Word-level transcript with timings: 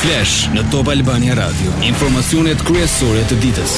Flash 0.00 0.46
në 0.54 0.62
Top 0.72 0.88
Albania 0.88 1.34
Radio. 1.36 1.74
Informacionet 1.84 2.62
kryesore 2.64 3.20
të 3.28 3.36
ditës. 3.42 3.74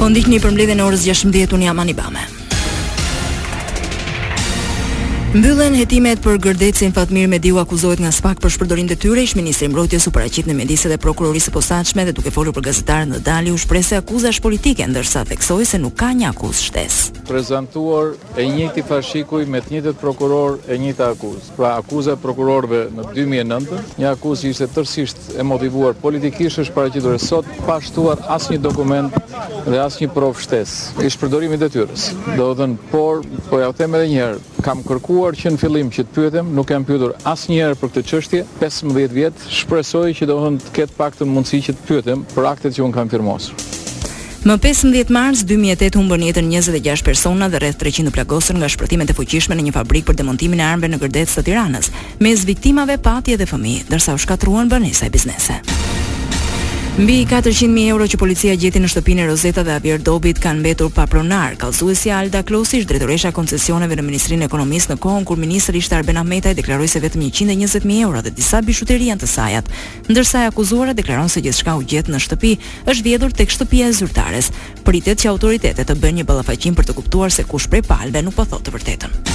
Po 0.00 0.08
ndihni 0.08 0.40
për 0.40 0.54
mbledhjen 0.56 0.80
e 0.80 0.86
orës 0.88 1.04
16:00 1.04 1.52
un 1.58 1.66
jam 1.68 1.84
Anibame. 1.84 2.22
Bame. 2.22 2.35
Mbyllen 5.36 5.74
hetimet 5.76 6.22
për 6.24 6.38
gërdecin 6.46 6.94
Fatmir 6.96 7.26
Mediu 7.28 7.58
akuzohet 7.60 8.00
nga 8.00 8.08
SPAK 8.14 8.38
për 8.40 8.52
shpërdorim 8.54 8.86
të 8.88 8.96
tyre, 9.02 9.20
ishtë 9.26 9.36
Ministri 9.36 9.66
Mbrojtjes 9.68 10.06
u 10.08 10.12
paraqit 10.16 10.46
në 10.48 10.54
medisë 10.62 10.88
dhe 10.88 10.96
prokurorisë 11.02 11.52
posaqme 11.52 12.06
dhe 12.08 12.14
duke 12.16 12.32
folur 12.32 12.54
për 12.56 12.64
gazetarën 12.70 13.12
në 13.12 13.18
dali 13.26 13.52
u 13.52 13.58
shprese 13.60 13.98
akuzash 14.00 14.40
politike, 14.40 14.86
ndërsa 14.88 15.26
theksoj 15.28 15.66
se 15.68 15.80
nuk 15.82 15.92
ka 16.00 16.08
një 16.16 16.30
akuz 16.30 16.62
shtes. 16.70 16.96
Prezentuar 17.28 18.14
e 18.40 18.46
njëti 18.48 18.86
fashikuj 18.88 19.44
me 19.52 19.60
të 19.60 19.74
njëtët 19.76 20.00
prokuror 20.00 20.56
e 20.72 20.80
njëta 20.80 21.10
akuz. 21.12 21.50
Pra 21.58 21.74
akuza 21.82 22.16
prokurorve 22.22 22.86
në 22.96 23.04
2009, 23.12 23.84
një 24.00 24.10
akuz 24.14 24.46
ishte 24.48 24.70
tërsisht 24.72 25.34
e 25.36 25.44
motivuar 25.52 25.92
politikisht 26.00 26.64
është 26.64 26.78
paraqitur 26.80 27.12
e 27.12 27.20
sot, 27.20 27.52
pashtuar 27.68 28.24
asë 28.38 28.56
një 28.56 28.62
dokument 28.70 29.12
dhe 29.68 29.84
asë 29.84 30.06
një 30.06 30.12
prof 30.16 30.40
shtes. 30.48 30.78
Ishtë 30.96 31.26
përdorimit 31.26 31.68
e 31.68 31.68
Do 31.68 31.88
të 32.40 32.54
dhen, 32.62 32.78
por, 32.90 33.20
po 33.50 33.58
ja 33.60 33.68
them 33.74 33.94
edhe 33.98 34.08
herë, 34.14 34.44
kam 34.66 34.82
kërkuar 34.82 35.36
që 35.38 35.52
në 35.54 35.60
fillim 35.62 35.90
që 35.94 36.02
të 36.06 36.14
pyetem, 36.16 36.48
nuk 36.56 36.66
kam 36.72 36.82
pyetur 36.86 37.12
asnjëherë 37.30 37.76
për 37.78 37.92
këtë 37.94 38.02
çështje. 38.10 38.40
15 38.58 39.14
vjet 39.14 39.44
shpresoj 39.60 40.08
që 40.18 40.26
do 40.26 40.38
të 40.66 40.72
ketë 40.80 40.98
paktën 40.98 41.30
mundësi 41.30 41.60
që 41.68 41.76
të 41.78 41.86
pyetem 41.86 42.26
për 42.34 42.48
aktet 42.50 42.74
që 42.78 42.82
un 42.86 42.90
kam 42.96 43.06
firmosur. 43.12 43.54
Më 44.46 44.56
15 44.62 45.10
mars 45.10 45.40
2008 45.48 45.96
humbën 45.98 46.26
jetën 46.28 46.50
26 46.50 47.02
persona 47.06 47.48
dhe 47.50 47.60
rreth 47.62 47.78
300 47.82 48.10
plagosur 48.14 48.58
nga 48.58 48.68
shpërthimet 48.70 49.10
e 49.10 49.16
fuqishme 49.18 49.56
në 49.58 49.68
një 49.68 49.74
fabrikë 49.78 50.10
për 50.10 50.20
demontimin 50.22 50.62
e 50.62 50.68
armëve 50.70 50.92
në 50.94 51.00
Gërdec 51.02 51.34
të 51.34 51.46
Tiranës, 51.48 51.90
mes 52.22 52.46
viktimave 52.46 52.98
pati 53.02 53.34
edhe 53.34 53.50
fëmijë, 53.50 53.86
ndërsa 53.90 54.14
u 54.18 54.22
shkatruan 54.22 54.70
banesa 54.70 55.08
e 55.10 55.14
biznese. 55.14 55.58
Mbi 56.98 57.26
400.000 57.30 57.88
euro 57.92 58.06
që 58.08 58.16
policia 58.16 58.54
gjeti 58.56 58.80
në 58.80 58.88
shtëpinë 58.88 59.20
e 59.20 59.24
Rozeta 59.28 59.60
dhe 59.66 59.74
Avier 59.74 59.98
Dobit 60.00 60.38
kanë 60.40 60.62
mbetur 60.62 60.88
pa 60.96 61.04
pronar. 61.12 61.52
Kallëzuesi 61.60 62.08
Alda 62.16 62.40
Klosi, 62.48 62.80
drejtoresha 62.88 63.34
koncesioneve 63.36 63.98
në 63.98 64.06
Ministrinë 64.06 64.46
e 64.46 64.48
Ekonomisë, 64.48 64.94
në 64.94 64.96
kohën 65.04 65.26
kur 65.28 65.36
ministri 65.36 65.76
ishte 65.82 65.92
Arben 65.98 66.16
Ahmetaj, 66.22 66.54
deklaroi 66.56 66.88
se 66.88 67.02
vetëm 67.04 67.26
120.000 67.28 67.92
euro 68.00 68.24
dhe 68.24 68.32
disa 68.38 68.62
bijuteri 68.64 69.10
janë 69.10 69.26
të 69.26 69.28
sajat. 69.28 69.68
Ndërsa 70.08 70.46
e 70.46 70.50
akuzuara 70.54 70.96
deklaron 70.96 71.28
se 71.28 71.44
gjithçka 71.44 71.76
u 71.76 71.84
gjet 71.84 72.08
në 72.08 72.16
shtëpi 72.24 72.56
është 72.88 73.06
vjedhur 73.10 73.36
tek 73.36 73.52
shtëpia 73.52 73.90
e 73.92 73.98
zyrtares. 74.00 74.48
Pritet 74.88 75.20
që 75.20 75.34
autoritetet 75.36 75.92
të 75.92 76.00
bëjnë 76.00 76.22
një 76.22 76.30
ballafaqim 76.32 76.72
për 76.80 76.88
të 76.88 76.96
kuptuar 76.96 77.28
se 77.36 77.44
kush 77.44 77.68
prej 77.68 77.84
palëve 77.92 78.24
nuk 78.24 78.40
po 78.40 78.48
thotë 78.48 78.70
të 78.72 78.78
vërtetën. 78.78 79.25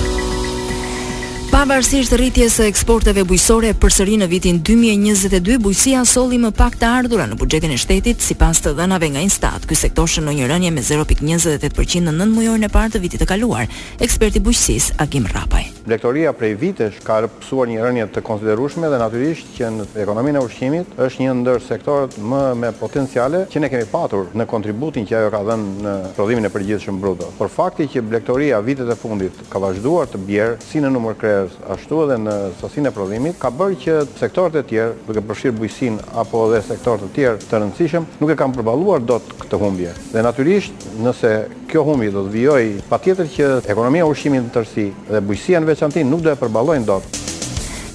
Pavarësisht 1.58 2.12
rritjes 2.14 2.54
së 2.60 2.68
eksporteve 2.70 3.24
bujqësore 3.26 3.72
përsëri 3.82 4.14
në 4.20 4.26
vitin 4.30 4.60
2022, 4.62 5.56
bujqësia 5.64 6.04
solli 6.06 6.36
më 6.38 6.52
pak 6.54 6.76
të 6.78 6.86
ardhurë 7.00 7.26
në 7.32 7.38
buxhetin 7.40 7.72
e 7.74 7.78
shtetit 7.82 8.22
sipas 8.22 8.60
të 8.62 8.76
dhënave 8.78 9.08
nga 9.16 9.24
Instat. 9.26 9.66
Ky 9.66 9.74
sektor 9.80 10.06
shënoi 10.08 10.36
një 10.38 10.50
rënje 10.52 10.70
me 10.76 10.84
0.28% 10.86 12.04
në 12.06 12.14
9 12.20 12.36
muajin 12.36 12.68
e 12.68 12.70
parë 12.78 12.94
të 12.94 13.02
vitit 13.08 13.24
të 13.26 13.30
kaluar. 13.34 13.66
Eksperti 13.98 14.44
bujqësisë 14.46 15.00
Agim 15.02 15.26
Rapaj. 15.34 15.64
Blektoria 15.88 16.34
prej 16.36 16.52
vitesh 16.60 16.98
ka 17.00 17.22
rëpsuar 17.24 17.68
një 17.72 17.80
rënje 17.80 18.04
të 18.12 18.20
konsiderushme 18.26 18.90
dhe 18.92 18.98
naturisht 19.00 19.54
që 19.56 19.70
në 19.72 19.86
ekonomi 20.02 20.34
në 20.36 20.42
ushqimit 20.44 20.98
është 21.00 21.22
një 21.24 21.34
ndër 21.38 21.62
sektorët 21.64 22.18
më 22.20 22.40
me 22.60 22.70
potenciale 22.76 23.40
që 23.48 23.62
ne 23.62 23.70
kemi 23.72 23.86
patur 23.88 24.28
në 24.36 24.44
kontributin 24.50 25.06
që 25.08 25.16
ajo 25.16 25.30
ka 25.32 25.40
dhenë 25.48 25.84
në 25.86 25.94
prodhimin 26.18 26.44
e 26.44 26.52
përgjithshëm 26.52 26.98
bruto. 27.00 27.30
Por 27.38 27.48
fakti 27.52 27.86
që 27.88 28.02
blektoria 28.04 28.60
vitet 28.64 28.90
e 28.92 28.96
fundit 29.00 29.40
ka 29.48 29.62
vazhduar 29.64 30.10
të 30.12 30.20
bjerë 30.28 30.58
si 30.68 30.82
në 30.84 30.92
numër 30.92 31.16
kreës 31.22 31.56
ashtu 31.72 32.02
edhe 32.04 32.20
në 32.26 32.36
sasin 32.60 32.90
e 32.90 32.92
prodhimit 32.98 33.40
ka 33.40 33.48
bërë 33.60 33.80
që 33.86 33.96
sektorët 34.20 34.60
e 34.60 34.64
tjerë 34.74 34.98
duke 35.08 35.24
përshirë 35.30 35.56
bujësin 35.62 35.96
apo 36.20 36.44
dhe 36.52 36.60
sektorët 36.68 37.08
e 37.08 37.14
tjerë 37.16 37.48
të 37.48 37.62
rëndësishëm 37.64 38.10
nuk 38.20 38.34
e 38.34 38.36
kam 38.42 38.52
përbaluar 38.58 39.00
do 39.08 39.16
të 39.24 39.40
këtë 39.46 39.62
humbje. 39.64 39.96
Dhe 40.12 40.26
naturisht 40.28 40.84
nëse 41.00 41.32
kjo 41.68 41.82
humbje 41.84 42.12
do 42.14 42.22
të 42.24 42.30
vijoj 42.32 42.62
pa 42.88 42.96
tjetër 43.02 43.26
që 43.28 43.48
ekonomia 43.68 44.06
ushqimin 44.08 44.46
të 44.48 44.54
tërsi 44.54 44.84
dhe 45.10 45.20
bujësia 45.24 45.64
veçantinë 45.78 46.10
nuk 46.10 46.24
do 46.26 46.32
e 46.34 46.38
përballojnë 46.38 46.86
dot. 46.88 47.16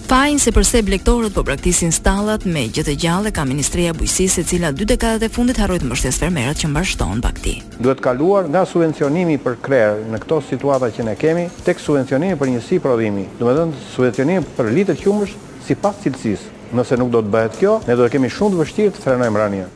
Pajnë 0.07 0.41
se 0.44 0.51
përse 0.53 0.81
blektorët 0.85 1.33
po 1.33 1.41
praktisin 1.47 1.91
stallat 1.95 2.44
me 2.45 2.66
gjithë 2.75 2.94
gjallë 3.01 3.31
ka 3.33 3.44
Ministria 3.49 3.94
Bujësisë 3.97 4.44
e 4.44 4.47
cila 4.49 4.71
dy 4.75 4.85
dekadat 4.91 5.23
e 5.25 5.31
fundit 5.31 5.57
harroi 5.57 5.79
të 5.81 5.88
mbështesë 5.89 6.21
fermerët 6.25 6.59
që 6.61 6.69
mbështonin 6.69 7.23
bakti. 7.23 7.55
Duhet 7.79 8.03
kaluar 8.03 8.47
nga 8.51 8.66
subvencionimi 8.67 9.39
për 9.41 9.57
krerë 9.66 10.01
në 10.13 10.21
këto 10.25 10.41
situata 10.49 10.91
që 10.94 11.07
ne 11.07 11.16
kemi 11.23 11.45
tek 11.66 11.79
subvencionimi 11.81 12.38
për 12.39 12.51
njësi 12.55 12.81
prodhimi, 12.85 13.25
domethënë 13.41 13.83
subvencionimi 13.95 14.44
për 14.59 14.73
litër 14.79 15.00
qumësh 15.03 15.35
sipas 15.69 16.03
cilësisë. 16.03 16.51
Nëse 16.77 16.97
nuk 17.00 17.11
do 17.13 17.21
të 17.23 17.33
bëhet 17.35 17.59
kjo, 17.63 17.79
ne 17.88 17.95
do 17.95 18.03
të 18.05 18.17
kemi 18.17 18.29
shumë 18.33 18.55
të 18.57 18.61
vështirë 18.63 18.97
të 19.00 19.05
frenojmë 19.07 19.41
rania. 19.45 19.71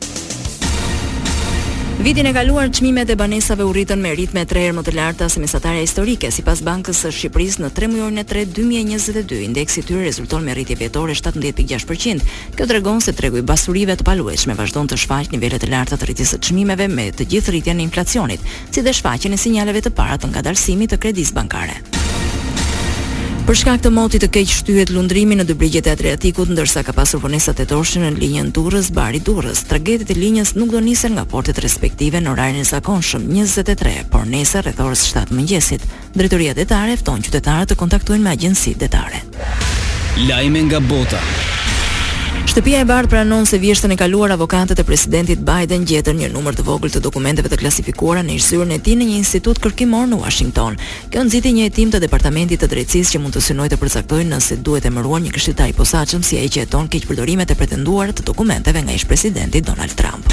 Vitin 2.02 2.24
e 2.26 2.32
kaluar 2.32 2.70
çmimet 2.72 3.08
e 3.10 3.14
banesave 3.18 3.62
u 3.64 3.72
rritën 3.74 3.98
me 4.00 4.12
ritme 4.14 4.44
tre 4.46 4.60
herë 4.62 4.74
më 4.76 4.82
të 4.86 4.92
larta 4.94 5.26
se 5.28 5.40
mesatarja 5.42 5.80
historike 5.82 6.28
sipas 6.30 6.60
Bankës 6.62 7.00
së 7.02 7.10
Shqipërisë 7.16 7.64
në 7.64 7.70
3 7.74 7.88
mujorin 7.90 8.22
e 8.22 8.24
3 8.30 8.44
2022. 8.54 9.40
Indeksi 9.48 9.80
i 9.80 9.82
tyre 9.88 10.04
rezulton 10.06 10.46
me 10.46 10.54
rritje 10.54 10.78
vjetore 10.78 11.16
17.6%. 11.18 12.22
Kjo 12.56 12.68
tregon 12.70 13.02
se 13.02 13.16
tregu 13.18 13.42
i 13.42 13.46
pasurive 13.50 13.98
të 13.98 14.06
palueshme 14.06 14.54
vazhdon 14.54 14.92
të 14.94 15.00
shfaqë 15.02 15.34
nivele 15.34 15.58
të 15.58 15.72
larta 15.74 15.98
të 15.98 16.06
rritjes 16.12 16.36
së 16.36 16.42
çmimeve 16.52 16.86
me 16.88 17.10
të 17.10 17.26
gjithë 17.34 17.56
rritjen 17.56 17.82
e 17.82 17.88
inflacionit, 17.90 18.46
si 18.70 18.86
dhe 18.86 18.94
shfaqjen 18.94 19.34
e 19.34 19.42
sinjaleve 19.44 19.82
të 19.88 19.96
para 19.98 20.22
të 20.22 20.30
ngadalësimit 20.36 20.94
të 20.94 21.02
kredisë 21.02 21.34
bankare. 21.42 21.82
Për 23.48 23.56
shkak 23.62 23.78
të 23.80 23.90
motit 23.96 24.20
të 24.20 24.28
keq 24.34 24.50
shtyhet 24.52 24.90
lundrimi 24.92 25.36
në 25.38 25.46
dy 25.48 25.54
brigjet 25.56 25.86
e 25.88 25.94
Adriatikut, 25.96 26.50
ndërsa 26.52 26.82
ka 26.84 26.92
pasur 26.92 27.22
vonesa 27.22 27.54
të 27.56 27.64
torshën 27.70 28.04
në 28.04 28.10
linjën 28.18 28.50
Durrës-Bari 28.52 29.22
Durrës. 29.24 29.62
Tragedit 29.70 30.12
e 30.12 30.18
linjës 30.20 30.52
nuk 30.60 30.74
do 30.76 30.82
nisen 30.84 31.16
nga 31.16 31.24
portet 31.32 31.62
respektive 31.64 32.20
në 32.20 32.28
orarin 32.34 32.60
e 32.60 32.66
zakonshëm 32.68 33.24
23, 33.32 33.94
por 34.12 34.28
nesër 34.28 34.68
rreth 34.68 34.84
orës 34.84 35.06
7 35.16 35.32
mëngjesit. 35.32 35.88
Drejtoria 36.12 36.52
detare 36.60 37.00
fton 37.00 37.24
qytetarët 37.24 37.72
të 37.72 37.80
kontaktojnë 37.80 38.28
me 38.28 38.36
agjensitë 38.36 38.84
detare. 38.84 39.24
Lajme 40.28 40.68
nga 40.68 40.84
bota. 40.92 41.47
Shtëpia 42.48 42.80
e 42.80 42.86
Bardhë 42.88 43.10
pranon 43.12 43.44
se 43.44 43.58
vjeshtën 43.60 43.92
e 43.92 43.96
kaluar 44.00 44.32
avokatët 44.32 44.78
e 44.80 44.84
presidentit 44.88 45.42
Biden 45.44 45.82
gjetën 45.90 46.16
një 46.16 46.30
numër 46.32 46.56
të 46.56 46.64
vogël 46.64 46.94
të 46.94 47.02
dokumenteve 47.04 47.50
të 47.52 47.58
klasifikuara 47.60 48.22
në 48.24 48.38
zyrën 48.44 48.72
e 48.72 48.78
tij 48.86 48.94
në 48.96 49.08
një 49.10 49.18
institut 49.20 49.60
kërkimor 49.60 50.08
në 50.08 50.22
Washington. 50.22 50.80
Kjo 51.12 51.26
nxiti 51.28 51.52
një 51.58 51.68
hetim 51.68 51.92
të 51.92 52.00
Departamentit 52.06 52.64
të 52.64 52.70
Drejtësisë 52.72 53.18
që 53.18 53.22
mund 53.24 53.36
të 53.36 53.44
synojë 53.50 53.74
të 53.74 53.80
përcaktojë 53.84 54.30
nëse 54.32 54.58
duhet 54.64 54.88
emëruar 54.88 55.20
një 55.26 55.34
këshilltar 55.36 55.74
i 55.74 55.76
posaçëm 55.82 56.24
si 56.24 56.40
ai 56.40 56.48
që 56.48 56.64
jeton 56.64 56.88
keq 56.88 57.04
përdorimet 57.12 57.52
e 57.52 57.60
pretenduara 57.60 58.16
të 58.16 58.24
dokumenteve 58.32 58.86
nga 58.88 58.96
ish-presidenti 58.96 59.60
Donald 59.68 59.92
Trump. 60.00 60.24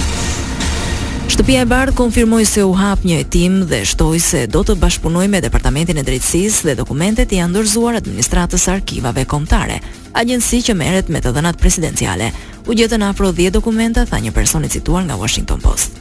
Shtëpia 1.36 1.62
e 1.62 1.66
Bardh 1.66 1.94
konfirmoi 1.96 2.46
se 2.48 2.64
u 2.64 2.70
hap 2.80 3.02
një 3.04 3.16
hetim 3.20 3.58
dhe 3.68 3.82
shtoi 3.84 4.22
se 4.24 4.44
do 4.48 4.62
të 4.64 4.78
bashpunojë 4.80 5.28
me 5.34 5.42
Departamentin 5.44 6.00
e 6.00 6.04
Drejtësisë 6.08 6.62
dhe 6.70 6.76
dokumentet 6.80 7.34
janë 7.36 7.52
dorëzuar 7.58 7.98
administratës 8.00 8.70
arkivave 8.72 9.28
kombëtare, 9.28 9.82
agjenci 10.16 10.62
që 10.70 10.78
merret 10.80 11.12
me 11.12 11.20
të 11.20 11.36
dhënat 11.36 11.60
prezidenciale. 11.60 12.32
U 12.72 12.80
gjetën 12.80 13.04
afro 13.10 13.34
10 13.42 13.52
dokumenta 13.60 14.08
tha 14.08 14.24
një 14.24 14.32
person 14.32 14.64
i 14.64 14.72
cituar 14.78 15.04
nga 15.10 15.20
Washington 15.20 15.60
Post. 15.60 16.00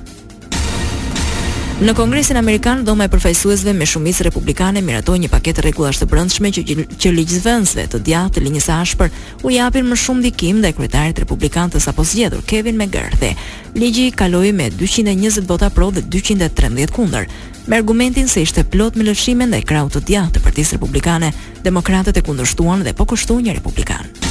Në 1.74 1.92
Kongresin 1.98 2.36
Amerikan, 2.38 2.84
dhoma 2.86 3.08
e 3.08 3.10
përfaqësuesve 3.10 3.72
me 3.74 3.84
shumicë 3.90 4.28
republikane 4.28 4.78
miratoi 4.86 5.16
një 5.18 5.28
paketë 5.32 5.64
rregullash 5.64 5.98
të 5.98 6.06
brëndshme 6.06 6.52
që 6.54 6.62
që 7.02 7.10
ligjvendësve 7.10 7.86
të 7.90 7.98
djatë 8.06 8.36
të 8.36 8.44
linjës 8.44 8.68
ashpër 8.70 9.10
u 9.42 9.50
japin 9.50 9.88
më 9.90 9.96
shumë 10.04 10.20
ndikim 10.22 10.60
dhe 10.62 10.70
kretarit 10.78 11.18
republikan 11.24 11.74
të 11.74 11.82
sapo 11.82 12.04
zgjedhur 12.06 12.44
Kevin 12.46 12.78
McCarthy. 12.78 13.32
Ligji 13.74 14.06
kaloi 14.14 14.52
me 14.54 14.68
220 14.70 15.48
vota 15.50 15.70
pro 15.70 15.90
dhe 15.90 16.04
213 16.14 16.94
kundër, 16.94 17.26
me 17.66 17.80
argumentin 17.82 18.28
se 18.30 18.44
ishte 18.46 18.62
plot 18.70 18.94
me 18.94 19.08
lëshime 19.10 19.48
ndaj 19.50 19.66
kraut 19.66 19.98
të 19.98 20.04
djatë 20.12 20.38
të 20.38 20.44
Partisë 20.46 20.78
Republikane, 20.78 21.32
demokratët 21.66 22.22
e 22.22 22.22
kundërshtuan 22.22 22.86
dhe 22.86 22.94
po 22.94 23.08
kushtuan 23.10 23.42
një 23.50 23.56
republikan. 23.58 24.22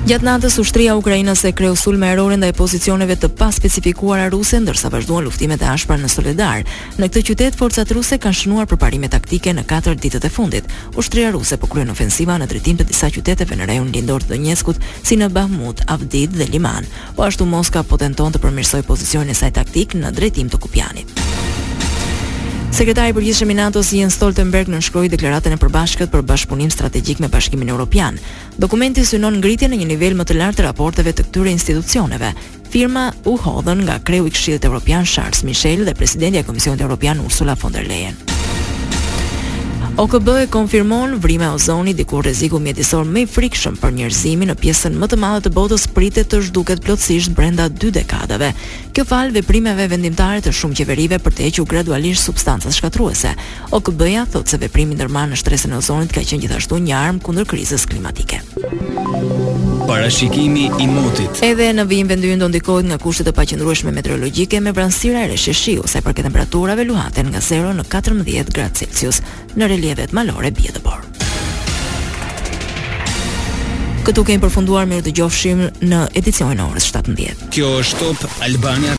Gjatë 0.00 0.24
natës 0.24 0.54
ushtria 0.56 0.94
ukrainase 0.96 1.50
kreu 1.52 1.74
sulme 1.76 2.06
me 2.06 2.12
erorin 2.14 2.40
dhe 2.40 2.48
e 2.48 2.54
pozicioneve 2.56 3.18
të 3.20 3.28
pa 3.36 3.50
specifikuara 3.52 4.30
ruse, 4.32 4.56
ndërsa 4.56 4.88
vazhduan 4.90 5.26
luftimet 5.28 5.60
e 5.60 5.68
ashpra 5.68 5.98
në 6.00 6.08
Soledar. 6.08 6.62
Në 6.96 7.08
këtë 7.10 7.22
qytet, 7.28 7.58
forcat 7.60 7.92
ruse 7.92 8.16
kanë 8.16 8.38
shënuar 8.38 8.70
përparime 8.70 9.10
taktike 9.12 9.52
në 9.52 9.66
4 9.68 9.98
ditët 10.00 10.24
e 10.24 10.32
fundit. 10.32 10.72
Ushtria 10.96 11.34
ruse 11.36 11.60
po 11.60 11.68
kryen 11.68 11.92
ofensiva 11.92 12.38
në 12.40 12.48
drejtim 12.48 12.80
të 12.80 12.88
disa 12.88 13.12
qyteteve 13.12 13.60
në 13.60 13.68
rajon 13.74 13.92
lindor 13.92 14.24
të 14.24 14.32
Donjeskut, 14.32 14.80
si 15.04 15.20
në 15.20 15.28
Bahmut, 15.36 15.84
Avdit 15.92 16.32
dhe 16.32 16.48
Liman. 16.48 16.88
Po 17.14 17.28
ashtu 17.28 17.44
Moska 17.46 17.84
po 17.84 18.00
tenton 18.00 18.32
të 18.32 18.40
përmirësoj 18.40 18.80
pozicionin 18.88 19.36
e 19.36 19.36
saj 19.36 19.52
taktik 19.60 19.98
në 20.00 20.16
drejtim 20.16 20.48
të 20.48 20.64
Kupjanit. 20.64 21.09
Sekretari 22.70 23.10
i 23.10 23.14
Përgjithshëm 23.14 23.50
i 23.52 23.56
NATO-s 23.58 23.88
Jens 23.96 24.14
Stoltenberg 24.14 24.68
nënshkroi 24.70 25.08
deklaratën 25.10 25.56
e 25.56 25.58
përbashkët 25.58 26.12
për 26.12 26.22
bashkëpunim 26.28 26.70
strategjik 26.70 27.18
me 27.20 27.28
Bashkimin 27.28 27.68
Evropian. 27.74 28.14
Dokumenti 28.62 29.02
synon 29.04 29.40
ngritjen 29.40 29.74
në 29.74 29.80
një 29.82 29.90
nivel 29.90 30.16
më 30.16 30.28
të 30.30 30.38
lartë 30.38 30.60
të 30.62 30.66
raporteve 30.68 31.12
të 31.12 31.26
këtyre 31.28 31.52
institucioneve. 31.56 32.30
Firma 32.70 33.08
u 33.26 33.34
hodhën 33.42 33.82
nga 33.84 33.98
kreu 34.06 34.30
i 34.30 34.34
Këshillit 34.36 34.70
Evropian 34.70 35.04
Charles 35.06 35.42
Michel 35.42 35.82
dhe 35.84 35.98
presidenti 35.98 36.38
i 36.40 36.46
Komisionit 36.46 36.86
Evropian 36.86 37.20
Ursula 37.26 37.58
von 37.60 37.74
der 37.74 37.90
Leyen. 37.90 38.29
OKB 39.96 40.42
e 40.42 40.46
konfirmon 40.48 41.14
vrime 41.20 41.48
ozoni 41.48 41.92
diku 41.94 42.20
rreziku 42.22 42.58
mjedisor 42.62 43.04
më 43.10 43.24
i 43.24 43.28
frikshëm 43.28 43.74
për 43.80 43.92
njerëzimin 43.98 44.48
në 44.48 44.54
pjesën 44.60 44.94
më 44.96 45.08
të 45.10 45.18
madhe 45.20 45.42
të 45.48 45.52
botës 45.56 45.84
pritet 45.92 46.30
të 46.30 46.40
zhduket 46.46 46.80
plotësisht 46.84 47.34
brenda 47.36 47.66
2 47.68 47.90
dekadave. 47.98 48.52
Kjo 48.96 49.04
fal 49.10 49.34
veprimeve 49.34 49.88
vendimtare 49.90 50.40
të 50.46 50.54
shumë 50.56 50.78
qeverive 50.80 51.18
për 51.24 51.36
të 51.36 51.48
hequr 51.48 51.66
gradualisht 51.74 52.24
substancat 52.30 52.76
shkatruese. 52.78 53.34
OKB-ja 53.76 54.24
thotë 54.30 54.54
se 54.54 54.62
veprimi 54.62 54.96
ndërmarrë 54.96 55.34
në 55.34 55.42
shtresën 55.42 55.74
e 55.76 55.80
ozonit 55.82 56.14
ka 56.16 56.24
qenë 56.24 56.46
gjithashtu 56.46 56.80
një 56.86 56.96
armë 57.00 57.26
kundër 57.26 57.50
krizës 57.50 57.88
klimatike. 57.90 58.40
Thank 59.10 59.32
you 59.38 59.39
parashikimi 59.90 60.70
i 60.80 60.86
motit. 60.94 61.32
Edhe 61.50 61.68
në 61.74 61.84
vijim 61.90 62.08
vendyën 62.10 62.38
do 62.44 62.48
ndikohet 62.50 62.86
nga 62.86 62.98
kushtet 63.02 63.26
e 63.26 63.32
paqëndrueshme 63.34 63.90
meteorologjike 63.96 64.60
me 64.62 64.70
vranësira 64.76 65.24
e 65.24 65.30
rreshtë 65.32 65.54
shiu, 65.54 65.86
sa 65.90 65.98
i 65.98 66.04
përket 66.06 66.28
temperaturave 66.28 66.84
luhaten 66.86 67.26
nga 67.32 67.42
0 67.42 67.72
në 67.80 67.84
14 67.90 68.54
gradë 68.56 68.86
Celsius 68.86 69.18
në 69.58 69.70
relievet 69.74 70.14
malore 70.14 70.52
bie 70.56 70.70
të 70.70 70.86
Këtu 74.06 74.22
kemi 74.26 74.40
përfunduar 74.40 74.86
mirë 74.90 75.04
të 75.08 75.12
gjofshim 75.18 75.58
në 75.90 75.98
edicionin 76.22 76.62
e 76.62 76.68
orës 76.70 76.86
17. 76.94 77.48
Kjo 77.52 77.74
është 77.82 77.98
Top 78.22 78.42
Albania 78.46 78.88